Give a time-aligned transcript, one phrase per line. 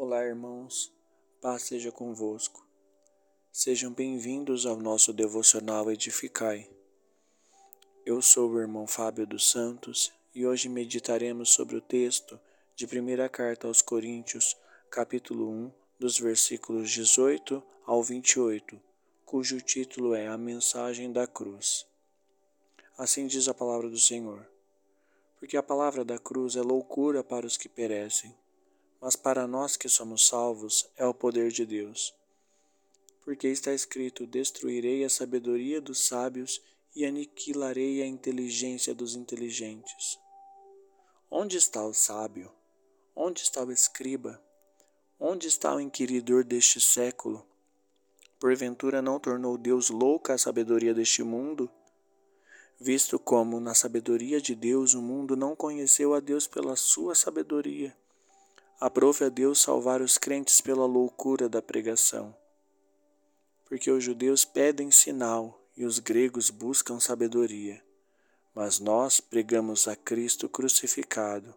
[0.00, 0.94] Olá, irmãos,
[1.40, 2.64] paz seja convosco.
[3.50, 6.70] Sejam bem-vindos ao nosso devocional Edificai.
[8.06, 12.38] Eu sou o irmão Fábio dos Santos e hoje meditaremos sobre o texto
[12.76, 14.56] de primeira carta aos Coríntios,
[14.88, 18.80] capítulo 1, dos versículos 18 ao 28,
[19.26, 21.84] cujo título é A Mensagem da Cruz.
[22.96, 24.48] Assim diz a palavra do Senhor.
[25.40, 28.32] Porque a palavra da cruz é loucura para os que perecem
[29.00, 32.14] mas para nós que somos salvos é o poder de Deus.
[33.24, 36.60] Porque está escrito: Destruirei a sabedoria dos sábios
[36.94, 40.18] e aniquilarei a inteligência dos inteligentes.
[41.30, 42.50] Onde está o sábio?
[43.14, 44.42] Onde está o escriba?
[45.20, 47.46] Onde está o inquiridor deste século?
[48.40, 51.70] Porventura não tornou Deus louca a sabedoria deste mundo?
[52.80, 57.94] Visto como, na sabedoria de Deus, o mundo não conheceu a Deus pela sua sabedoria
[58.80, 62.32] Aprove a Deus salvar os crentes pela loucura da pregação.
[63.64, 67.82] Porque os judeus pedem sinal e os gregos buscam sabedoria.
[68.54, 71.52] Mas nós pregamos a Cristo crucificado,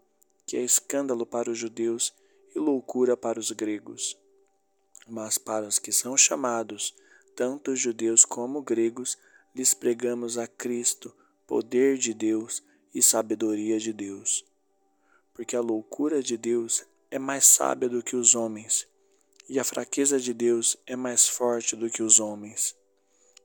[0.48, 2.12] que é escândalo para os judeus
[2.56, 4.18] e loucura para os gregos.
[5.08, 6.96] Mas para os que são chamados,
[7.36, 9.16] tanto judeus como gregos,
[9.54, 11.14] lhes pregamos a Cristo,
[11.46, 12.64] poder de Deus
[12.96, 14.44] e sabedoria de Deus.
[15.36, 18.88] Porque a loucura de Deus é mais sábia do que os homens,
[19.50, 22.74] e a fraqueza de Deus é mais forte do que os homens.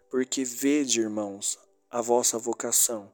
[0.09, 1.59] Porque vede, irmãos,
[1.91, 3.13] a vossa vocação,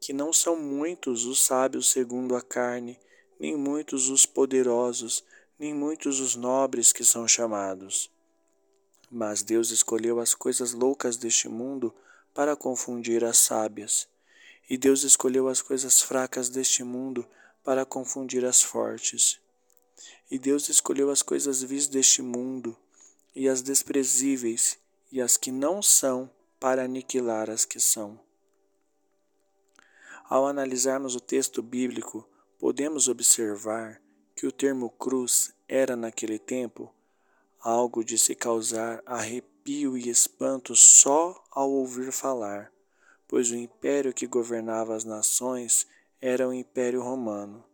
[0.00, 2.98] que não são muitos os sábios segundo a carne,
[3.38, 5.24] nem muitos os poderosos,
[5.56, 8.10] nem muitos os nobres que são chamados.
[9.08, 11.94] Mas Deus escolheu as coisas loucas deste mundo
[12.34, 14.08] para confundir as sábias,
[14.68, 17.24] e Deus escolheu as coisas fracas deste mundo
[17.62, 19.40] para confundir as fortes.
[20.30, 22.76] E Deus escolheu as coisas vis deste mundo,
[23.34, 24.78] e as desprezíveis,
[25.12, 28.18] e as que não são, para aniquilar as que são.
[30.28, 32.28] Ao analisarmos o texto bíblico,
[32.58, 34.00] podemos observar
[34.34, 36.92] que o termo cruz era, naquele tempo,
[37.60, 42.72] algo de se causar arrepio e espanto só ao ouvir falar,
[43.28, 45.86] pois o império que governava as nações
[46.20, 47.64] era o Império Romano.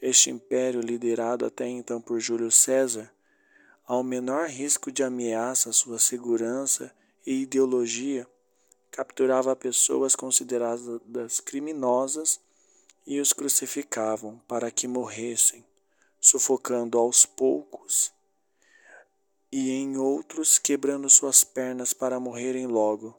[0.00, 3.10] Este império, liderado até então por Júlio César,
[3.86, 6.94] ao menor risco de ameaça à sua segurança
[7.26, 8.26] e ideologia,
[8.90, 12.40] capturava pessoas consideradas criminosas
[13.06, 15.64] e os crucificavam para que morressem,
[16.20, 18.12] sufocando aos poucos,
[19.52, 23.16] e em outros quebrando suas pernas para morrerem logo.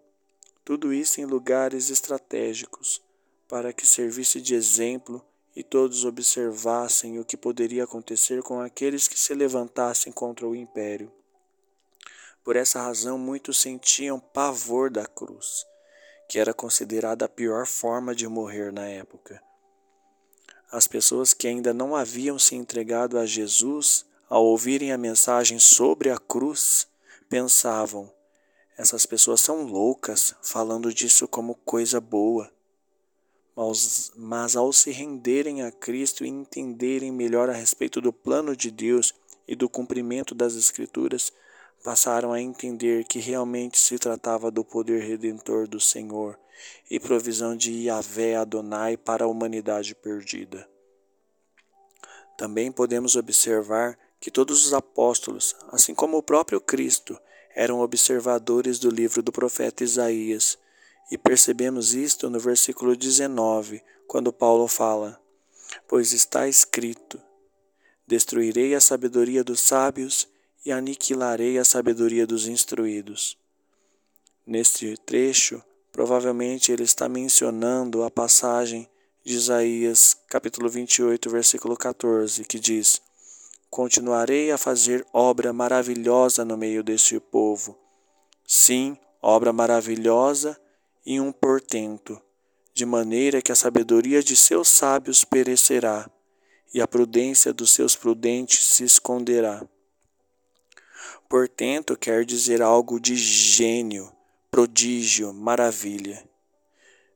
[0.65, 3.01] Tudo isso em lugares estratégicos,
[3.47, 5.25] para que servisse de exemplo
[5.57, 11.11] e todos observassem o que poderia acontecer com aqueles que se levantassem contra o império.
[12.43, 15.65] Por essa razão, muitos sentiam pavor da cruz,
[16.29, 19.41] que era considerada a pior forma de morrer na época.
[20.71, 26.11] As pessoas que ainda não haviam se entregado a Jesus, ao ouvirem a mensagem sobre
[26.11, 26.87] a cruz,
[27.27, 28.13] pensavam:
[28.77, 32.55] essas pessoas são loucas falando disso como coisa boa
[33.57, 38.69] mas, mas ao se renderem a Cristo e entenderem melhor a respeito do plano de
[38.69, 39.15] Deus
[39.47, 41.33] e do cumprimento das Escrituras,
[41.83, 46.37] passaram a entender que realmente se tratava do poder redentor do Senhor
[46.89, 50.69] e provisão de Yahvé Adonai para a humanidade perdida.
[52.37, 57.19] Também podemos observar que todos os apóstolos, assim como o próprio Cristo,
[57.55, 60.59] eram observadores do livro do profeta Isaías
[61.09, 65.19] e percebemos isto no versículo 19, quando Paulo fala:
[65.87, 67.21] Pois está escrito:
[68.05, 70.27] Destruirei a sabedoria dos sábios
[70.65, 73.37] e aniquilarei a sabedoria dos instruídos.
[74.45, 78.89] Neste trecho, provavelmente ele está mencionando a passagem
[79.23, 83.01] de Isaías, capítulo 28, versículo 14, que diz:
[83.69, 87.77] Continuarei a fazer obra maravilhosa no meio deste povo.
[88.45, 90.57] Sim, obra maravilhosa
[91.09, 92.21] e um portento,
[92.73, 96.11] de maneira que a sabedoria de seus sábios perecerá,
[96.73, 99.65] e a prudência dos seus prudentes se esconderá.
[101.29, 104.11] Portento quer dizer algo de gênio,
[104.51, 106.27] prodígio, maravilha.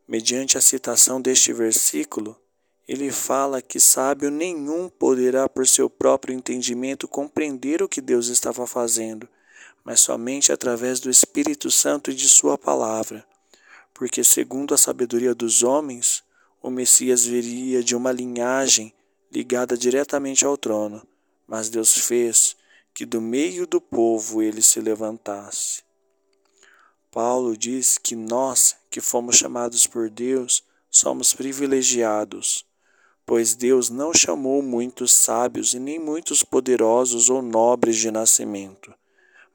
[0.08, 2.40] Mediante a citação deste versículo,
[2.88, 8.66] ele fala que sábio nenhum poderá, por seu próprio entendimento, compreender o que Deus estava
[8.66, 9.28] fazendo,
[9.84, 13.30] mas somente através do Espírito Santo e de Sua palavra
[13.94, 16.24] porque, segundo a sabedoria dos homens,
[16.62, 18.94] o Messias viria de uma linhagem
[19.32, 21.06] ligada diretamente ao trono,
[21.48, 22.56] mas Deus fez
[22.94, 25.84] que do meio do povo ele se levantasse.
[27.10, 32.66] Paulo diz que nós, que fomos chamados por Deus, somos privilegiados,
[33.26, 38.94] pois Deus não chamou muitos sábios e nem muitos poderosos ou nobres de nascimento,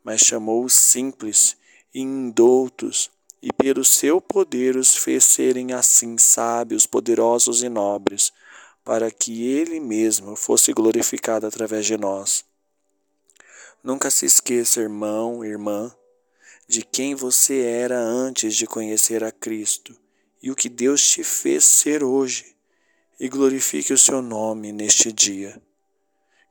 [0.03, 1.57] mas chamou os simples
[1.95, 3.11] e indoutos,
[3.43, 8.33] e pelo seu poder os fez serem assim sábios, poderosos e nobres,
[8.85, 12.45] para que ele mesmo fosse glorificado através de nós.
[13.83, 15.95] Nunca se esqueça, irmão, irmã,
[16.69, 19.97] de quem você era antes de conhecer a Cristo
[20.43, 22.55] e o que Deus te fez ser hoje,
[23.19, 25.61] e glorifique o seu nome neste dia.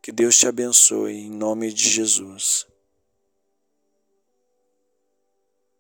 [0.02, 2.68] Que Deus te abençoe em nome de Jesus.